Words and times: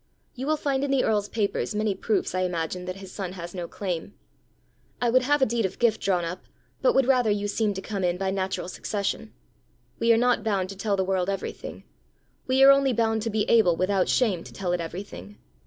You 0.33 0.47
will 0.47 0.57
find 0.57 0.83
in 0.83 0.89
the 0.89 1.03
earl's 1.03 1.29
papers 1.29 1.75
many 1.75 1.93
proofs, 1.93 2.33
I 2.33 2.41
imagine, 2.41 2.85
that 2.85 2.95
his 2.95 3.11
son 3.11 3.33
has 3.33 3.53
no 3.53 3.67
claim. 3.67 4.15
I 4.99 5.11
would 5.11 5.21
have 5.21 5.43
a 5.43 5.45
deed 5.45 5.63
of 5.63 5.77
gift 5.77 6.01
drawn 6.01 6.25
up, 6.25 6.45
but 6.81 6.95
would 6.95 7.05
rather 7.05 7.29
you 7.29 7.47
seemed 7.47 7.75
to 7.75 7.83
come 7.83 8.03
in 8.03 8.17
by 8.17 8.31
natural 8.31 8.67
succession. 8.67 9.31
We 9.99 10.11
are 10.11 10.17
not 10.17 10.43
bound 10.43 10.69
to 10.69 10.75
tell 10.75 10.95
the 10.95 11.05
world 11.05 11.29
everything; 11.29 11.83
we 12.47 12.63
are 12.63 12.71
only 12.71 12.93
bound 12.93 13.21
to 13.21 13.29
be 13.29 13.47
able 13.47 13.75
without 13.75 14.09
shame 14.09 14.43
to 14.43 14.51
tell 14.51 14.73
it 14.73 14.81
everything. 14.81 15.37